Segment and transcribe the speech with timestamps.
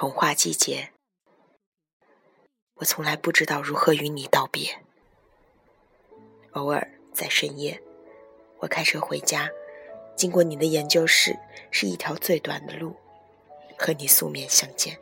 [0.00, 0.92] 童话季节，
[2.76, 4.82] 我从来不知道如何与你道别。
[6.52, 7.82] 偶尔在深夜，
[8.60, 9.50] 我开车回家，
[10.16, 11.38] 经过你的研究室，
[11.70, 12.96] 是一条最短的路，
[13.76, 14.98] 和你素面相见。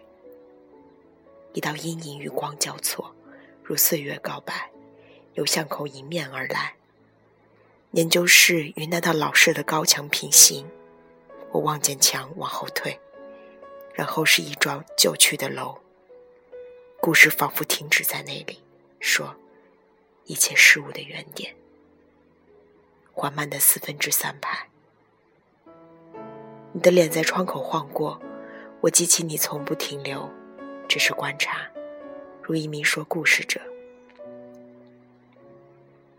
[1.52, 3.14] 一道阴影与光交错，
[3.62, 4.72] 如岁月告白，
[5.34, 6.74] 由巷口迎面而来。
[7.92, 10.68] 研究室与那道老式的高墙平行，
[11.52, 12.98] 我望见墙往后退。
[13.98, 15.76] 然后是一幢旧去的楼，
[17.00, 18.62] 故事仿佛停止在那里，
[19.00, 19.34] 说
[20.26, 21.52] 一切事物的原点。
[23.12, 24.68] 缓慢的四分之三拍，
[26.72, 28.22] 你的脸在窗口晃过，
[28.82, 30.30] 我记起你从不停留，
[30.88, 31.68] 只是观察，
[32.40, 33.60] 如一名说故事者。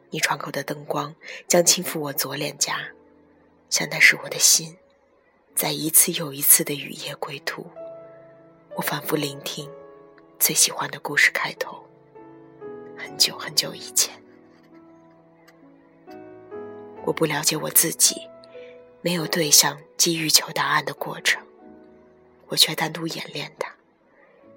[0.09, 1.15] 你窗口的灯光
[1.47, 2.89] 将轻抚我左脸颊，
[3.69, 4.75] 像那是我的心。
[5.59, 7.67] 在一次又一次的雨夜归途，
[8.77, 9.69] 我反复聆听
[10.39, 11.83] 最喜欢的故事开头。
[12.97, 14.23] 很久很久以前，
[17.03, 18.21] 我不了解我自己，
[19.01, 21.45] 没有对象急于求答案的过程，
[22.47, 23.75] 我却单独演练它，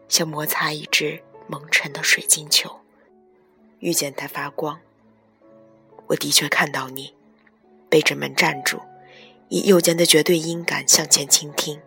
[0.08, 2.78] 像摩擦一只蒙尘的水晶球，
[3.80, 4.78] 遇见它发光。
[6.06, 7.12] 我的确看到你
[7.90, 8.80] 背着门站住。
[9.54, 11.78] 以右肩的绝对音感向前倾听，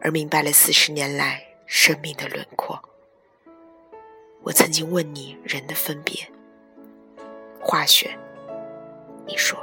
[0.00, 2.80] 而明白了四十年来生命的轮廓。
[4.44, 6.30] 我曾经问你人的分别，
[7.60, 8.16] 化学，
[9.26, 9.58] 你说，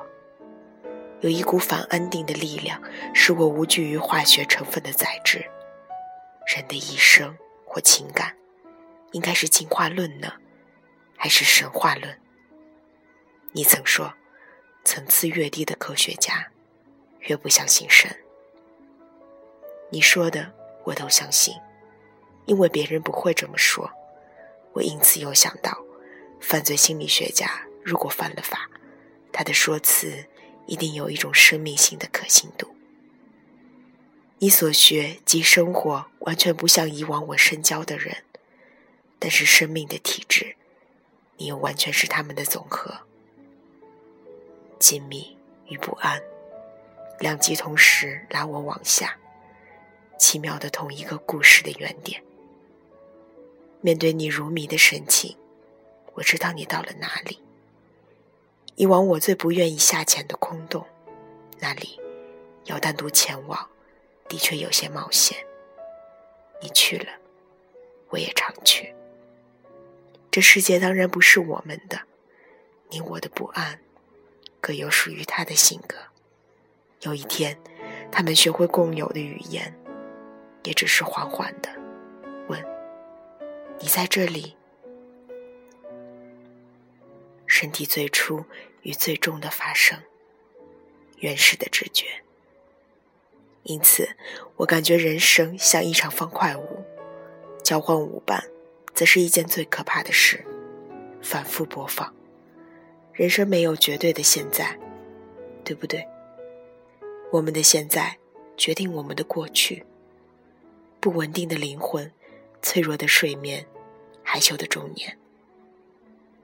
[1.22, 5.50] 有一股反安定的力量，使我无惧于化学成分的载质。
[6.46, 7.34] 人的一生
[7.66, 8.36] 或情感，
[9.14, 10.34] 应该是进化论呢，
[11.16, 12.20] 还是神话论？
[13.54, 14.14] 你曾说，
[14.84, 16.52] 层次越低的科学家。
[17.26, 18.16] 越不相信神，
[19.90, 20.52] 你说的
[20.84, 21.56] 我都相信，
[22.46, 23.92] 因为别人不会这么说。
[24.74, 25.84] 我因此又想到，
[26.40, 28.70] 犯罪心理学家如果犯了法，
[29.32, 30.26] 他的说辞
[30.68, 32.76] 一定有一种生命性的可信度。
[34.40, 38.18] 你所学及生活完全不像以往我深交的人，
[39.18, 40.56] 但是生命的体质，
[41.38, 43.00] 你又完全是他们的总和，
[44.78, 45.36] 紧密
[45.68, 46.22] 与不安。
[47.20, 49.18] 两极同时拉我往下，
[50.20, 52.22] 奇妙的同一个故事的原点。
[53.82, 55.38] 面对你如谜的神情，
[56.14, 57.40] 我知道你到了哪里。
[58.76, 60.86] 以往我最不愿意下潜的空洞，
[61.60, 62.00] 那里
[62.66, 63.70] 要单独前往，
[64.28, 65.38] 的确有些冒险。
[66.62, 67.12] 你去了，
[68.10, 68.94] 我也常去。
[70.30, 72.02] 这世界当然不是我们的，
[72.90, 73.80] 你我的不安，
[74.60, 75.96] 各有属于他的性格。
[77.06, 77.56] 有一天，
[78.12, 79.74] 他们学会共有的语言，
[80.64, 81.70] 也只是缓缓的
[82.48, 82.60] 问
[83.80, 84.56] ：“你在这里？”
[87.46, 88.44] 身体最初
[88.82, 90.00] 与最终的发生，
[91.20, 92.08] 原始的直觉。
[93.64, 94.10] 因此，
[94.58, 96.84] 我感觉人生像一场方块舞，
[97.64, 98.44] 交换舞伴，
[98.96, 100.44] 则是一件最可怕的事。
[101.22, 102.14] 反复播放，
[103.14, 104.78] 人生没有绝对的现在，
[105.64, 106.08] 对不对？
[107.36, 108.18] 我们的现在
[108.56, 109.86] 决定我们的过去。
[111.02, 112.10] 不稳定的灵魂，
[112.62, 113.66] 脆弱的睡眠，
[114.24, 115.18] 害羞的中年。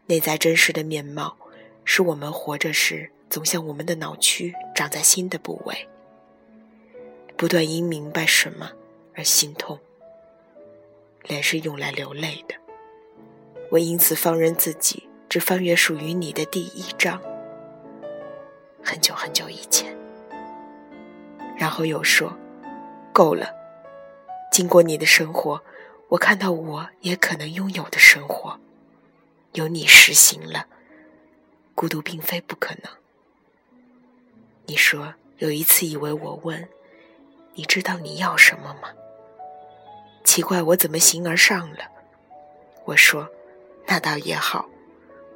[0.07, 1.38] 内在真实的面貌，
[1.85, 5.88] 是我们活着时总向我们的脑区长在新的部位，
[7.38, 8.74] 不断因明白什么
[9.16, 9.80] 而心痛。
[11.24, 12.56] 脸是用来流泪的，
[13.69, 17.22] 我因此放任自己只翻阅属于你的第一章。
[18.84, 20.00] 很久很久以前。
[21.61, 22.35] 然后又说
[23.13, 23.53] ：“够了。
[24.51, 25.63] 经过你的生活，
[26.07, 28.59] 我看到我也可能拥有的生活，
[29.53, 30.66] 有你实行了。
[31.75, 32.91] 孤独并非不可能。”
[34.66, 36.67] 你说有一次以为我问
[37.53, 38.89] ：“你知道你要什么吗？”
[40.25, 41.91] 奇怪，我怎么形而上了？
[42.86, 43.30] 我说
[43.86, 44.68] ：“那倒也好，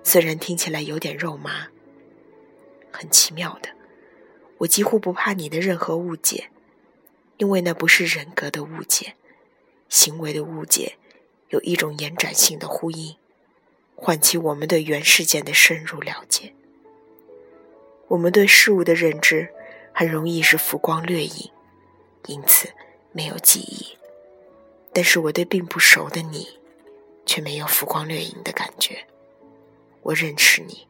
[0.04, 1.68] 虽然听起来有点肉麻，
[2.92, 3.70] 很奇妙的。”
[4.60, 6.50] 我几乎不怕你的任何误解，
[7.38, 9.16] 因为那不是人格的误解，
[9.90, 10.98] 行为的误解，
[11.50, 13.16] 有一种延展性的呼应，
[13.96, 16.54] 唤起我们对原事件的深入了解。
[18.08, 19.50] 我们对事物的认知
[19.94, 21.52] 很容易是浮光掠影，
[22.28, 22.70] 因此
[23.12, 23.98] 没有记忆。
[24.94, 26.60] 但是我对并不熟的你，
[27.26, 29.06] 却没有浮光掠影的感觉。
[30.04, 30.88] 我认识你，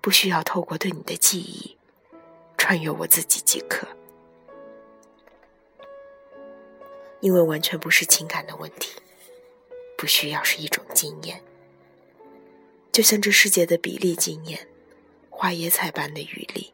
[0.00, 1.75] 不需要透过对你的记忆。
[2.66, 3.86] 穿越我自己即可。
[7.20, 9.00] 因为完全不是情感的问题，
[9.96, 11.40] 不需要是一种经验。
[12.90, 14.66] 就像这世界的比例经验，
[15.30, 16.72] 花椰菜般的雨粒，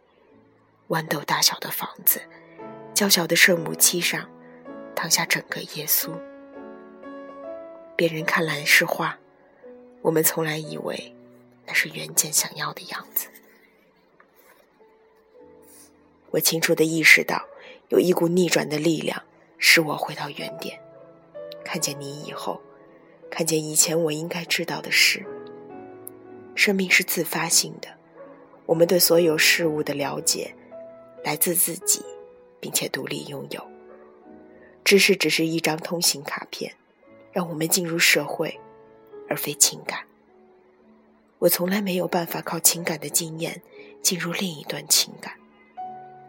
[0.89, 2.23] 豌豆大小的房子，
[2.95, 4.31] 娇小的圣母膝上
[4.97, 6.11] 躺下整个耶稣。
[7.95, 9.19] 别人看来是画，
[10.01, 11.15] 我们从来以为
[11.67, 13.29] 那是原件想要的样子。
[16.33, 17.45] 我清楚地意识到，
[17.89, 19.23] 有一股逆转的力量，
[19.59, 20.81] 使我回到原点。
[21.63, 22.61] 看见你以后，
[23.31, 25.25] 看见以前我应该知道的事。
[26.55, 27.89] 生命是自发性的，
[28.67, 30.55] 我们对所有事物的了解
[31.23, 32.03] 来自自己，
[32.61, 33.63] 并且独立拥有。
[34.85, 36.75] 知识只是一张通行卡片，
[37.31, 38.59] 让我们进入社会，
[39.29, 40.01] 而非情感。
[41.41, 43.63] 我从来没有办法靠情感的经验
[44.01, 45.35] 进入另一段情感。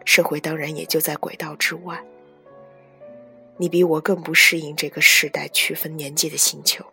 [0.04, 2.02] 社会当然也就在轨道之外。
[3.56, 6.84] 你比我更不适应这个时代区分年纪的星球。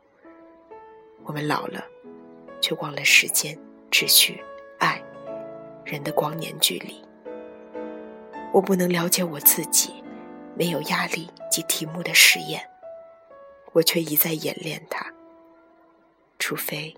[1.23, 1.85] 我们老了，
[2.61, 3.57] 却忘了时间、
[3.89, 4.39] 秩序、
[4.79, 5.01] 爱、
[5.83, 7.03] 人的光年距离。
[8.53, 10.03] 我不能了解我自己，
[10.57, 12.67] 没有压力及题目的实验，
[13.71, 15.13] 我却一再演练它。
[16.37, 16.95] 除非，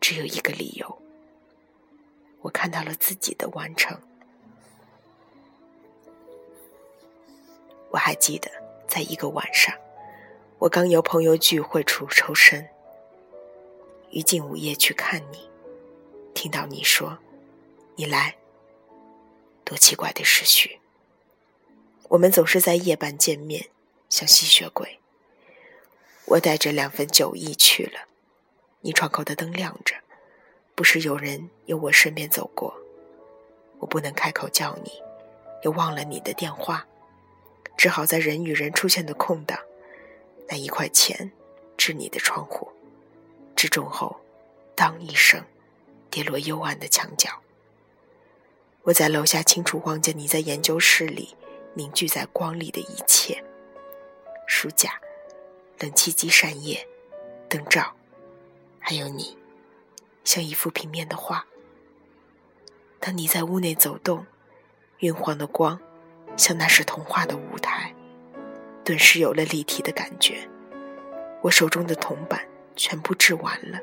[0.00, 0.98] 只有一个理由：
[2.40, 3.98] 我看到了自己的完成。
[7.98, 8.48] 我还记得，
[8.86, 9.74] 在一个晚上，
[10.58, 12.68] 我刚由朋友聚会处抽身，
[14.12, 15.50] 于近午夜去看你，
[16.32, 17.18] 听到你说
[17.98, 18.36] ：“你来。”
[19.66, 20.78] 多奇怪的时序。
[22.10, 23.66] 我们总是在夜半见面，
[24.08, 25.00] 像吸血鬼。
[26.26, 28.02] 我带着两份酒意去了，
[28.82, 29.96] 你窗口的灯亮着，
[30.76, 32.72] 不时有人由我身边走过。
[33.80, 35.02] 我不能开口叫你，
[35.62, 36.86] 又忘了你的电话。
[37.78, 39.56] 只好在人与人出现的空档，
[40.48, 41.30] 那一块钱
[41.76, 42.68] 掷你的窗户，
[43.54, 44.20] 掷中后，
[44.74, 45.44] 当一声，
[46.10, 47.30] 跌落幽暗的墙角。
[48.82, 51.36] 我在楼下清楚望见你在研究室里
[51.74, 53.44] 凝聚在光里的一切：
[54.48, 55.00] 书架、
[55.78, 56.84] 冷气机扇叶、
[57.48, 57.94] 灯罩，
[58.80, 59.38] 还有你，
[60.24, 61.46] 像一幅平面的画。
[62.98, 64.26] 当你在屋内走动，
[64.98, 65.80] 晕黄的光。
[66.38, 67.92] 像那是童话的舞台，
[68.84, 70.48] 顿时有了立体的感觉。
[71.42, 73.78] 我手中的铜板全部制完了。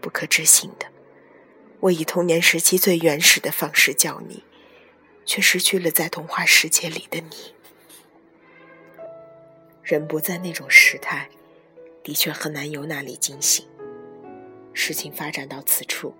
[0.00, 0.86] 不可置信的，
[1.80, 4.42] 我以童年时期最原始的方式叫你，
[5.26, 7.54] 却失去了在童话世界里的你。
[9.82, 11.28] 人不在那种时态，
[12.02, 13.66] 的确很难由那里惊醒。
[14.72, 16.14] 事情发展到此处，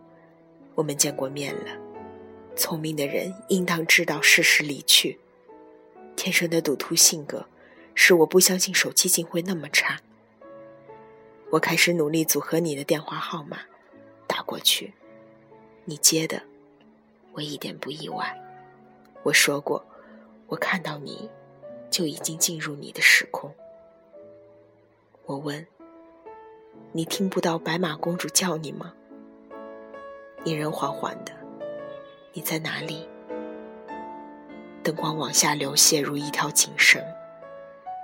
[0.74, 1.87] 我们见过面了。
[2.58, 5.18] 聪明的人应当知道适时离去。
[6.16, 7.46] 天生的赌徒性格，
[7.94, 10.00] 使我不相信手气竟会那么差。
[11.50, 13.60] 我开始努力组合你的电话号码，
[14.26, 14.92] 打过去，
[15.84, 16.42] 你接的，
[17.32, 18.36] 我一点不意外。
[19.22, 19.86] 我说过，
[20.48, 21.30] 我看到你，
[21.90, 23.54] 就已经进入你的时空。
[25.24, 25.64] 我问，
[26.90, 28.92] 你听不到白马公主叫你吗？
[30.42, 31.37] 你人缓缓的。
[32.32, 33.08] 你在哪里？
[34.82, 37.02] 灯光往下流泻如一条锦绳，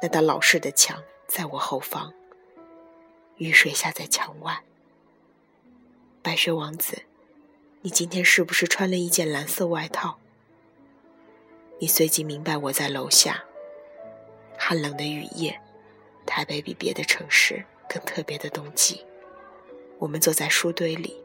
[0.02, 2.12] 那道老式的墙在我后方。
[3.36, 4.62] 雨水下在墙外。
[6.22, 7.02] 白雪王子，
[7.82, 10.18] 你今天是不是穿了一件蓝色外套？
[11.80, 13.44] 你随即明白我在楼下。
[14.56, 15.60] 寒冷的雨夜，
[16.24, 19.04] 台北比别的城市更特别的冬季。
[19.98, 21.23] 我们坐在书堆里。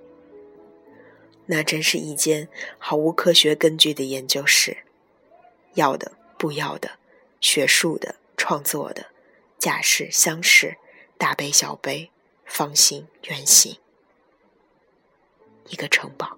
[1.52, 4.84] 那真是一间毫无科学根据的研究室，
[5.74, 6.92] 要的、不要的、
[7.42, 9.08] 学术的、创作的、
[9.58, 10.78] 架势、相式、
[11.18, 12.12] 大杯、小杯、
[12.46, 13.78] 方形、圆形，
[15.70, 16.38] 一个城堡。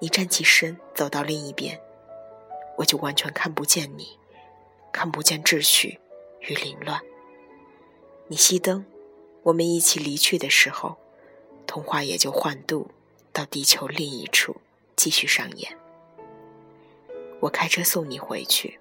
[0.00, 1.80] 你站起身，走到另一边，
[2.78, 4.18] 我就完全看不见你，
[4.90, 6.00] 看不见秩序
[6.40, 7.00] 与凌乱。
[8.26, 8.84] 你熄灯，
[9.44, 10.96] 我们一起离去的时候，
[11.64, 12.90] 童话也就换度。
[13.34, 14.56] 到地球另一处
[14.94, 15.76] 继续上演。
[17.40, 18.78] 我开车送你回去。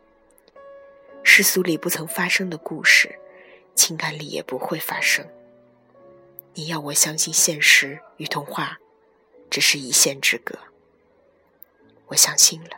[1.23, 3.19] 世俗里不曾发生的故事，
[3.73, 5.27] 情感里也不会发生。
[6.53, 8.77] 你要我相信现实与童话
[9.49, 10.59] 只是一线之隔，
[12.07, 12.77] 我相信了。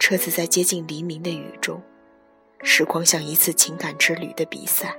[0.00, 1.80] 车子在接近黎明的雨中，
[2.64, 4.98] 时光像一次情感之旅的比赛，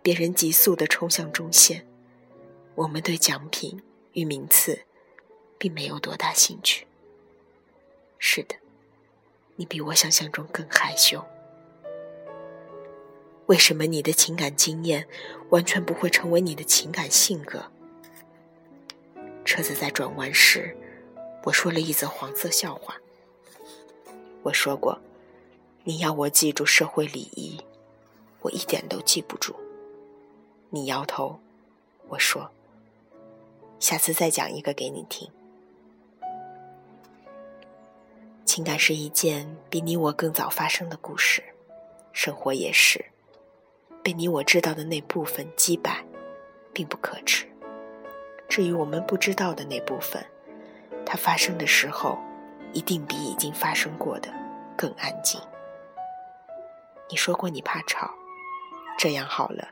[0.00, 1.86] 别人急速地冲向中线。
[2.74, 4.82] 我们对奖品与名次，
[5.58, 6.86] 并没有多大兴趣。
[8.18, 8.54] 是的，
[9.56, 9.66] 你。
[9.66, 11.24] 比我想象中更害羞。
[13.46, 15.06] 为什么你的情感经验
[15.50, 17.64] 完全不会成为你的情感性格？
[19.44, 20.76] 车子在转弯时，
[21.44, 22.96] 我说了一则黄色笑话。
[24.42, 25.00] 我说过，
[25.84, 27.60] 你要我记住社会礼仪，
[28.40, 29.54] 我一点都记不住。
[30.70, 31.40] 你摇头，
[32.08, 32.50] 我说，
[33.82, 35.28] 下次再讲一个给你听。
[38.44, 41.42] 情感是一件比你我更早发生的故事，
[42.12, 43.04] 生活也是。
[44.00, 46.04] 被你我知道的那部分击败，
[46.72, 47.44] 并不可耻。
[48.48, 50.24] 至于我们不知道的那部分，
[51.04, 52.16] 它发生的时候，
[52.72, 54.32] 一定比已经发生过的
[54.76, 55.40] 更安静。
[57.10, 58.08] 你说过你怕吵，
[58.96, 59.70] 这样好了，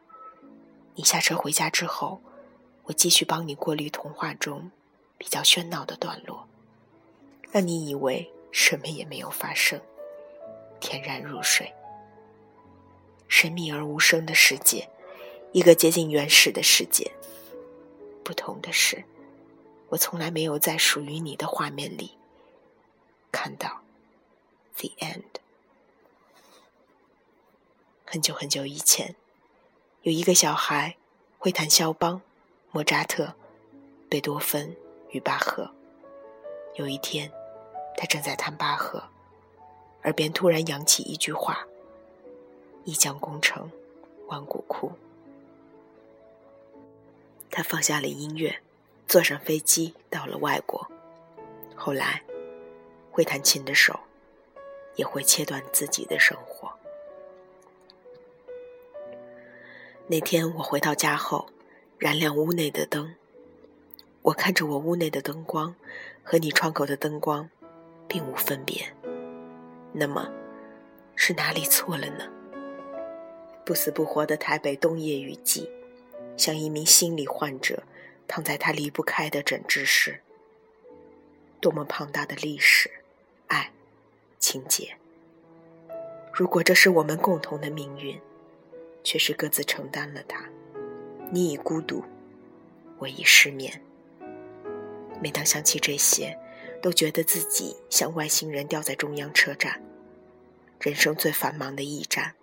[0.96, 2.20] 你下车回家之后，
[2.84, 4.70] 我继续帮你过滤童话中
[5.16, 6.48] 比较喧闹的段落，
[7.50, 9.80] 让你以为什么也没有发生，
[10.80, 11.72] 恬然入睡。
[13.28, 14.88] 神秘而无声的世界，
[15.52, 17.12] 一个接近原始的世界。
[18.24, 19.04] 不同的是，
[19.90, 22.16] 我从来没有在属于你的画面里
[23.30, 23.82] 看到
[24.76, 25.22] the end。
[28.04, 29.14] 很久很久以前，
[30.02, 30.96] 有一个小孩
[31.38, 32.22] 会弹肖邦、
[32.72, 33.34] 莫扎特、
[34.08, 34.76] 贝多芬
[35.10, 35.68] 与巴赫。
[36.74, 37.28] 有一天，
[37.96, 39.02] 他正在弹巴赫，
[40.04, 41.66] 耳边突然扬起一句话。
[42.84, 43.70] 一将功成
[44.28, 44.92] 万骨枯。
[47.50, 48.60] 他放下了音乐，
[49.06, 50.88] 坐上飞机到了外国。
[51.74, 52.22] 后来，
[53.10, 53.98] 会弹琴的手
[54.94, 56.72] 也会切断自己的生活。
[60.06, 61.46] 那天我回到家后，
[62.00, 63.14] 燃亮屋内的灯。
[64.22, 65.74] 我看着我屋内的灯光
[66.22, 67.50] 和你窗口的灯光，
[68.08, 68.90] 并无分别。
[69.92, 70.32] 那么，
[71.14, 72.26] 是哪里错了呢？
[73.66, 75.68] 不死不活的台北冬夜雨季，
[76.38, 77.82] 像一名心理患者
[78.26, 80.22] 躺在他离不开的诊治室。
[81.60, 82.90] 多么庞大的历史、
[83.48, 83.70] 爱、
[84.38, 84.96] 情节！
[86.32, 88.18] 如果这是我们共同的命运，
[89.04, 90.42] 却是各自承担了它。
[91.32, 92.02] 你已孤独，
[92.98, 93.80] 我已失眠。
[95.20, 96.36] 每当想起这些，
[96.82, 99.80] 都觉得自己像外星人掉在中央车站，
[100.80, 102.34] 人生最繁忙的驿站。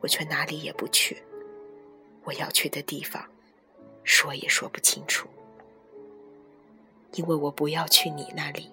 [0.00, 1.22] 我却哪里也不去，
[2.24, 3.22] 我要去的地方，
[4.02, 5.28] 说也说不清楚，
[7.12, 8.70] 因为我不要去你那里，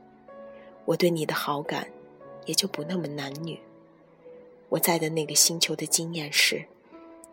[0.85, 1.91] 我对你的好感
[2.45, 3.59] 也就不那么男女。
[4.69, 6.63] 我在的那个星球的经验是，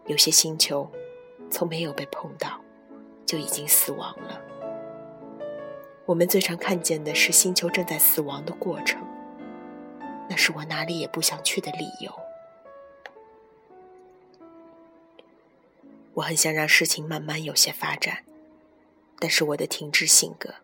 [0.06, 0.90] 有些星球
[1.54, 2.60] 从没有被碰到，
[3.24, 4.42] 就已经死亡了。
[6.04, 9.00] 我们最常看见的是星球正在死亡的过程，
[10.28, 12.12] 那是我哪里也不想去的理由。
[16.14, 18.24] 我很想让事情慢慢有些发展，
[19.20, 20.54] 但是我的停滞性格，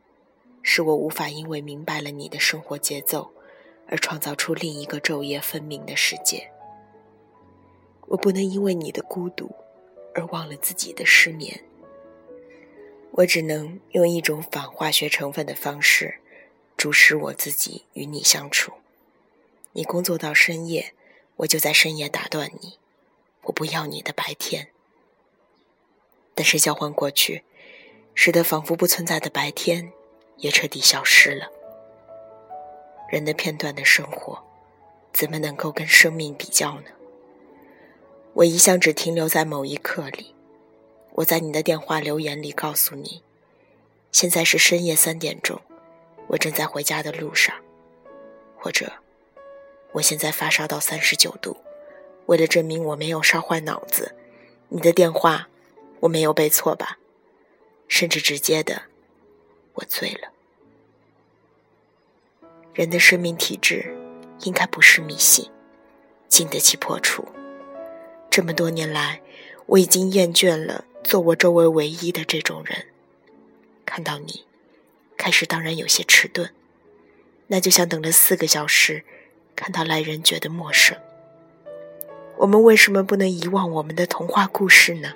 [0.61, 3.31] 使我无法因为明白了你的生活节奏，
[3.87, 6.51] 而创造出另一个昼夜分明的世界。
[8.09, 9.55] 我不能因为你的孤独，
[10.15, 11.65] 而忘了自己的失眠。
[13.13, 16.21] 我只能用一种反化学成分的方式，
[16.77, 18.73] 注视我自己与你相处。
[19.73, 20.95] 你工作到深夜，
[21.37, 22.79] 我就在深夜打断你。
[23.45, 24.69] 我不要你的白天。
[26.35, 27.43] 但是交换过去，
[28.15, 29.93] 使得仿佛不存在的白天
[30.37, 31.51] 也彻底消失了。
[33.11, 34.45] 人的片段的生活，
[35.13, 36.91] 怎么能够跟生命比较呢？
[38.35, 40.35] 我一向只停留在某一刻里。
[41.13, 43.23] 我在你的电话留言里告诉你，
[44.13, 45.61] 现在是深夜三点钟，
[46.29, 47.55] 我正在回家的路上。
[48.57, 48.93] 或者，
[49.93, 51.57] 我现在发烧到三十九度，
[52.27, 54.15] 为了证明我没有烧坏脑子，
[54.69, 55.49] 你的电话。
[56.01, 56.99] 我没有背错吧？
[57.87, 58.85] 甚至直接的，
[59.75, 60.31] 我醉了。
[62.73, 63.95] 人的生命体质
[64.41, 65.51] 应该不是迷信，
[66.27, 67.29] 经得起破除。
[68.31, 69.21] 这么多年来，
[69.67, 72.87] 我已经厌倦了做我周围唯一的这种人。
[73.85, 74.45] 看到你，
[75.17, 76.49] 开始当然有些迟钝，
[77.49, 79.03] 那就像等了四个小时，
[79.57, 80.97] 看到来人觉得陌生。
[82.37, 85.15] 我们为什么不能遗忘我们的童话故事呢？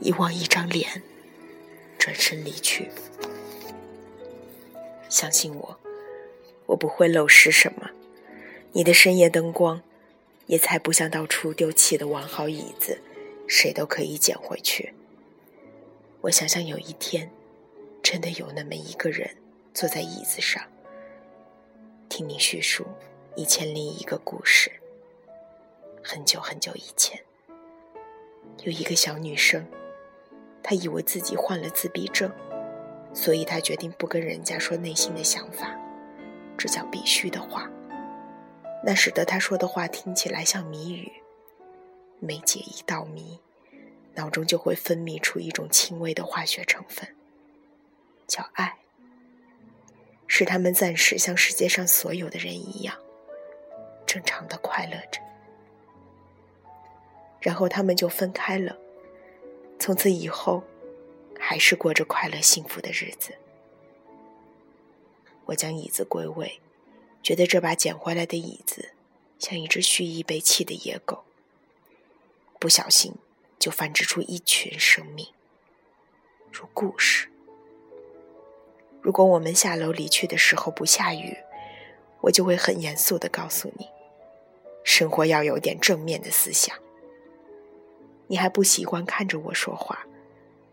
[0.00, 1.02] 遗忘一张脸，
[1.96, 2.90] 转身离去。
[5.08, 5.78] 相信我，
[6.66, 7.90] 我不会漏失什么。
[8.72, 9.80] 你的深夜灯光，
[10.46, 13.00] 也才不像到处丢弃的完好椅子，
[13.46, 14.92] 谁都可以捡回去。
[16.22, 17.30] 我想象有一天，
[18.02, 19.36] 真的有那么一个人
[19.74, 20.62] 坐在椅子上，
[22.08, 22.86] 听你叙述
[23.34, 24.70] 一千零一个故事。
[26.02, 27.20] 很久很久以前，
[28.64, 29.66] 有一个小女生，
[30.62, 32.30] 她以为自己患了自闭症，
[33.14, 35.76] 所以她决定不跟人家说内心的想法，
[36.58, 37.70] 这叫必须的话。
[38.84, 41.12] 那使得他说的话听起来像谜语。
[42.18, 43.40] 每解一道谜，
[44.14, 47.16] 脑中就会分泌出一种轻微的化学成分，
[48.26, 48.78] 叫爱。
[50.26, 52.96] 使他们暂时像世界上所有的人一样，
[54.06, 55.20] 正常的快乐着。
[57.40, 58.76] 然后他们就分开了，
[59.78, 60.62] 从此以后，
[61.38, 63.34] 还是过着快乐幸福的日子。
[65.44, 66.60] 我将椅子归位，
[67.22, 68.90] 觉得这把捡回来的椅子，
[69.38, 71.24] 像一只蓄意被弃的野狗，
[72.58, 73.14] 不小心
[73.58, 75.28] 就繁殖出一群生命，
[76.50, 77.28] 如故事。
[79.00, 81.36] 如果我们下楼离去的时候不下雨，
[82.22, 83.88] 我就会很严肃的告诉你，
[84.84, 86.76] 生活要有点正面的思想。
[88.28, 90.06] 你还不习惯看着我说话，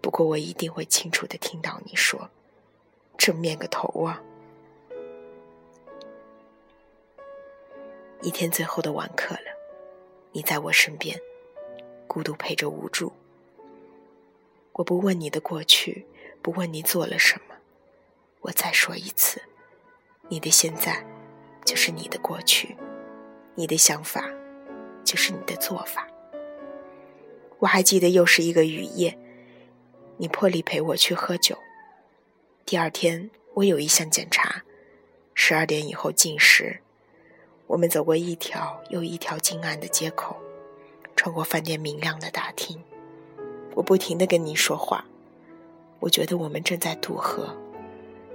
[0.02, 2.30] 不过我一定会清楚的听到你说，
[3.18, 4.24] 正面个头啊！
[8.22, 9.58] 一天最后的晚课了，
[10.34, 11.18] 你在我身边，
[12.06, 13.14] 孤独陪着无助。
[14.74, 16.06] 我不问你的过去，
[16.42, 17.56] 不问你做了什么。
[18.42, 19.42] 我再说一次，
[20.28, 21.06] 你的现在
[21.64, 22.76] 就是你的过去，
[23.56, 24.30] 你的想法
[25.06, 26.06] 就是你的做法。
[27.60, 29.18] 我还记得又是一个雨夜，
[30.18, 31.58] 你破例陪我去喝酒。
[32.66, 34.64] 第二天我有一项检查，
[35.34, 36.82] 十二点以后进食。
[37.70, 40.36] 我们走过一条又一条近暗的街口，
[41.16, 42.84] 穿过饭店明亮的大厅。
[43.76, 45.06] 我不停的跟你说话，
[46.00, 47.56] 我觉得我们正在渡河。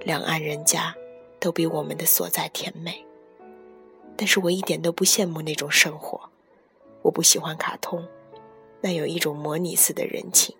[0.04, 0.94] 两岸人家
[1.40, 3.04] 都比我们的所在甜美，
[4.16, 6.30] 但是我一点都不羡慕那种生活。
[7.02, 8.06] 我不喜欢卡通，
[8.82, 10.54] 那有一种模拟似的人情。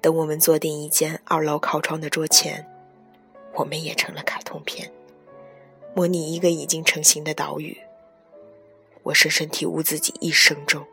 [0.00, 2.64] 等我们坐定一间二楼靠窗的桌前，
[3.54, 4.92] 我们也成了卡通片，
[5.94, 7.78] 模拟一个已经成型的岛屿。
[9.02, 10.84] 我深深体悟自己一生中，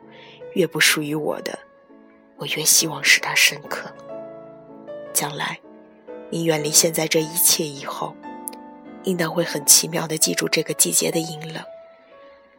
[0.54, 1.58] 越不属于我的，
[2.36, 3.92] 我越希望使它深刻。
[5.12, 5.58] 将来。
[6.34, 8.16] 你远离现在这一切以后，
[9.04, 11.62] 应当会很奇妙的记住这个季节的阴冷。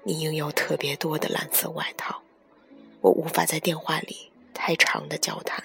[0.04, 2.22] 你拥有特别多的蓝色外套，
[3.02, 5.64] 我无法在电话里太长的交谈。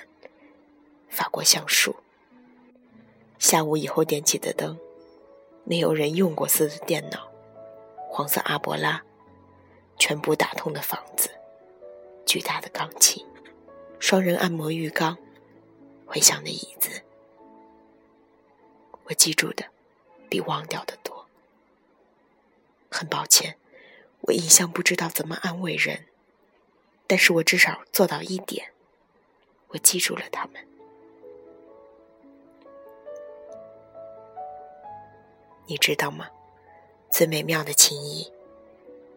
[1.11, 1.97] 法国橡树，
[3.39, 4.79] 下午以后点起的灯，
[5.71, 7.31] 没有人用过似的电脑，
[8.09, 9.05] 黄色阿波拉，
[9.99, 11.29] 全部打通的房子，
[12.25, 13.27] 巨大的钢琴，
[14.01, 15.19] 双人按摩浴缸，
[16.07, 17.03] 回响的椅子。
[19.05, 19.67] 我记住的
[20.31, 21.27] 比忘掉的多。
[22.91, 23.59] 很抱歉，
[24.23, 26.07] 我一向不知道怎么安慰人，
[27.07, 28.73] 但是我至少做到一点，
[29.69, 30.67] 我记住了他们。
[35.69, 36.31] 你知道吗？
[37.11, 38.33] 最美妙的情谊，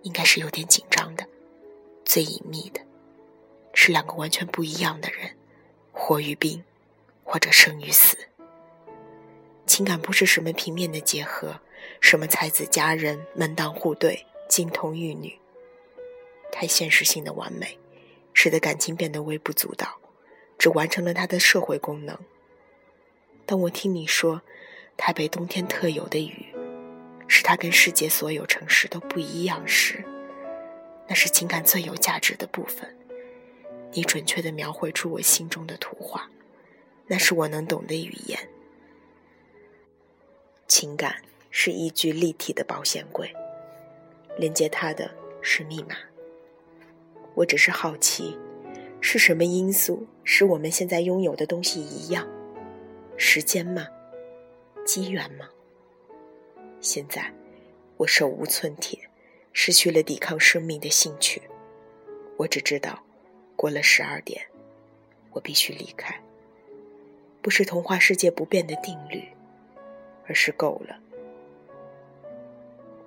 [0.01, 1.25] 应该是有点紧张的，
[2.03, 2.81] 最隐秘的，
[3.73, 5.37] 是两个完全不一样的人，
[5.93, 6.61] 活与病，
[7.23, 8.17] 或者生与死。
[9.65, 11.61] 情感不是什么平面的结合，
[12.01, 15.39] 什么才子佳人、门当户对、金童玉女，
[16.51, 17.79] 太现实性的完美，
[18.33, 19.99] 使得感情变得微不足道，
[20.57, 22.17] 只完成了它的社会功能。
[23.45, 24.41] 当我听你说
[24.97, 26.45] 台北冬天特有的雨，
[27.27, 30.03] 使它跟世界所有城市都不一样时，
[31.07, 32.95] 那是情感最有价值的部分。
[33.93, 36.29] 你准确地描绘出我心中的图画，
[37.07, 38.39] 那是我能懂的语言。
[40.67, 41.15] 情感
[41.49, 43.33] 是一具立体的保险柜，
[44.37, 45.95] 连接它的是密码。
[47.33, 48.37] 我只是好奇，
[49.01, 52.25] 是什么因素使我们现在拥有的东西一样？
[53.17, 53.87] 时间吗？
[54.85, 55.49] 机缘吗？
[56.79, 57.33] 现在
[57.97, 58.99] 我手无寸铁，
[59.53, 61.41] 失去了抵抗生命的兴趣。
[62.37, 63.03] 我只知道，
[63.55, 64.45] 过了十二点，
[65.31, 66.21] 我必须离开。
[67.41, 69.23] 不是童话世界不变的定律。
[70.27, 70.97] 而是够了。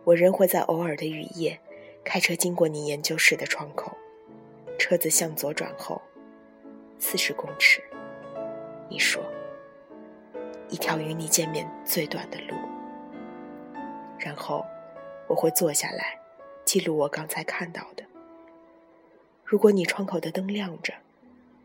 [0.04, 1.58] 我仍会在偶尔的雨夜，
[2.04, 3.96] 开车经过你研究室的窗口，
[4.78, 6.02] 车子向左转后，
[6.98, 7.82] 四十公尺。
[8.90, 9.24] 你说，
[10.74, 12.56] 一条与你见面最短的路。
[14.18, 14.66] 然后，
[15.28, 16.18] 我会坐下来，
[16.64, 18.02] 记录我刚才看到的。
[19.44, 20.92] 如果你窗口的灯亮着，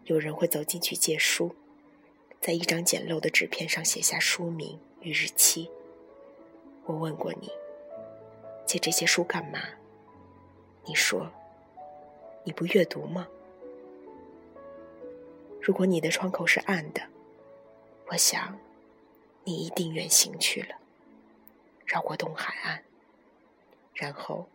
[0.03, 1.55] 有人会走进去借书，
[2.39, 4.79] 在一张简陋的纸片上写下书名。
[5.01, 5.71] 与日期，
[6.85, 7.49] 我问过你，
[8.63, 9.59] 借这些书干嘛？
[10.85, 11.31] 你说，
[12.43, 13.27] 你不阅读吗？
[15.59, 17.01] 如果你的窗口是暗的，
[18.07, 18.55] 我想，
[19.49, 20.75] 你一定远行去了，
[21.83, 22.83] 绕过东海岸，
[23.95, 24.47] 然后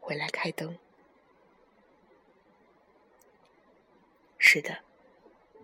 [0.00, 0.76] 回来开灯。
[4.36, 4.80] 是的，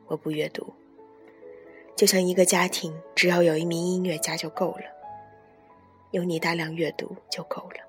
[0.06, 0.72] 我不阅读。
[1.94, 4.84] 就像一个家庭，只要有一名音乐家就够了。
[6.12, 7.86] 有你大量阅读就够了。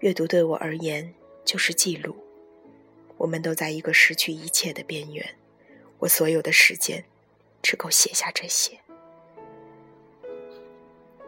[0.00, 2.16] 阅读对我而言就是记录。
[3.16, 5.36] 我们都在一个失去一切的边缘。
[6.00, 7.04] 我所有的时间，
[7.62, 8.80] 只够写下这些。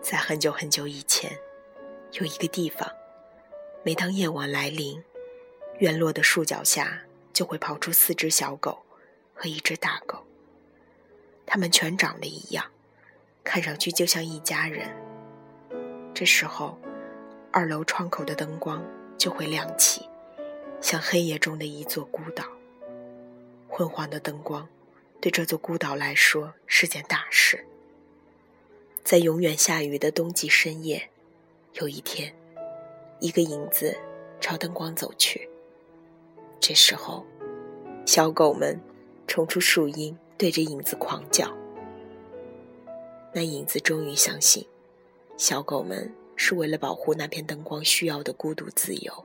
[0.08, 1.36] 在很久很久以前，
[2.12, 2.88] 有一个地方，
[3.82, 5.02] 每当夜晚来临，
[5.80, 8.80] 院落的树脚下就会跑出四只小狗
[9.34, 10.24] 和一只大狗。
[11.44, 12.64] 它们全长得一样，
[13.42, 14.96] 看上去就像一家人。
[16.14, 16.78] 这时候，
[17.50, 18.80] 二楼窗口的灯光
[19.18, 20.08] 就会亮起，
[20.80, 22.44] 像黑夜中的一座孤岛。
[23.66, 24.68] 昏黄的灯光，
[25.20, 27.66] 对这座孤岛来说是件大事。
[29.06, 31.10] 在永远下雨的冬季深夜，
[31.74, 32.34] 有一天，
[33.20, 33.96] 一个影子
[34.40, 35.48] 朝灯光走去。
[36.58, 37.24] 这时候，
[38.04, 38.80] 小狗们
[39.28, 40.18] 冲出树荫。
[40.36, 41.50] 对着影子狂叫，
[43.32, 44.66] 那影子终于相信，
[45.38, 49.24] 小狗们是为了保护那片灯光需要的孤独自由。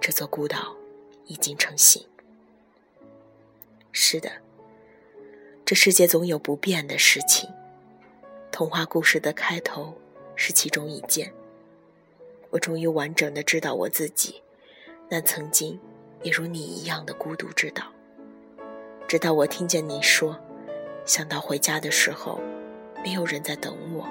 [0.00, 0.74] 这座孤岛
[1.26, 2.04] 已经成型。
[3.92, 4.32] 是的，
[5.64, 7.48] 这世界总有不变的事情。
[8.52, 9.98] 童话故事的开头
[10.36, 11.32] 是其中一件。
[12.50, 14.42] 我终于完整的知道我自己，
[15.08, 15.80] 那曾经
[16.22, 17.90] 也如你一样的孤独之岛。
[19.08, 20.38] 直到我听见你说，
[21.06, 22.38] 想到回家的时候，
[23.02, 24.06] 没有人在等我，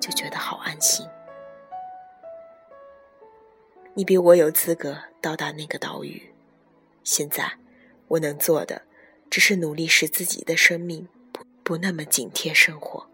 [0.00, 1.06] 就觉得好安心。
[3.94, 6.32] 你比我有资格到达那个岛屿。
[7.04, 7.58] 现在，
[8.08, 8.82] 我能做的，
[9.30, 13.08] 只是努力使自己的生命不不那么紧贴生活，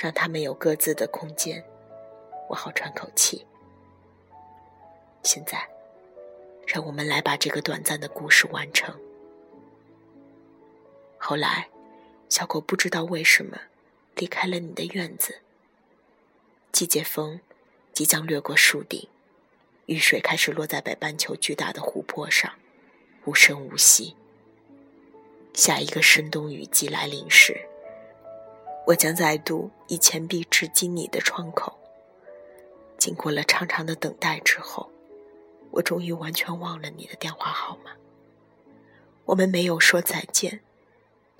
[0.00, 1.62] 让他们有各自的空间，
[2.48, 3.44] 我好喘口气。
[5.22, 5.68] 现在，
[6.66, 8.98] 让我们来把这个短暂的故事完成。
[11.18, 11.68] 后来，
[12.30, 13.60] 小狗不知道为什么
[14.14, 15.40] 离开了你的院子。
[16.72, 17.38] 季节风
[17.92, 19.06] 即将掠过树顶，
[19.84, 22.54] 雨水开始落在北半球巨大的湖泊上，
[23.26, 24.16] 无声无息。
[25.52, 27.68] 下一个深冬雨季来临时，
[28.86, 31.78] 我将再度以钱币直击你的窗口。
[32.98, 34.90] 经过了长长的等待之后，
[35.70, 37.92] 我终于完全忘了你的电话号码。
[39.24, 40.60] 我们没有说再见。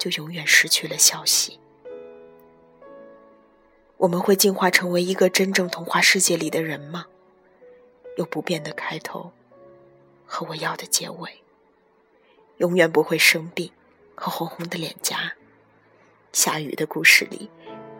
[0.00, 1.60] 就永远失去了消息。
[3.98, 7.04] 我们会进化成为一个真正童话世界里的人吗？
[8.16, 9.30] 有不变的开头
[10.24, 11.42] 和我要的结尾。
[12.56, 13.70] 永远不会生病
[14.14, 15.34] 和红红的脸颊。
[16.32, 17.50] 下雨的故事里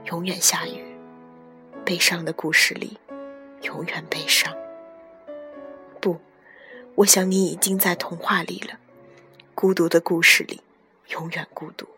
[0.07, 0.85] 永远下雨。
[1.85, 2.99] 悲伤的故事里
[3.63, 4.55] 永远悲伤。
[6.01, 6.19] 不，
[6.97, 8.79] 我想你已经在童话里了。
[9.55, 10.61] 孤独的故事里。
[11.11, 11.89] 永远孤独。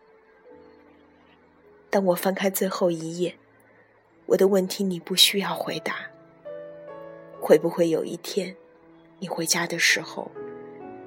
[1.91, 3.35] 当我翻开最后一页，
[4.25, 5.97] 我的问题你不需要回答。
[7.39, 8.55] 会不会有一天，
[9.19, 10.31] 你回家的时候，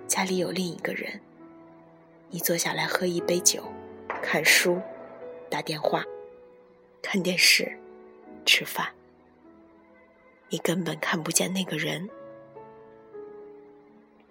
[0.07, 1.21] 家里有另一个人？
[2.31, 3.65] 你坐下来喝一杯酒，
[4.23, 4.81] 看书，
[5.51, 6.05] 打电话，
[7.03, 7.79] 看电视，
[8.45, 8.93] 吃饭。
[10.49, 12.09] 你根本看不见那个人。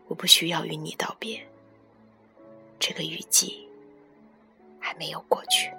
[0.08, 1.46] 我不需要与你道别。
[2.80, 3.68] 这个雨季。
[4.86, 5.72] 还没有过去。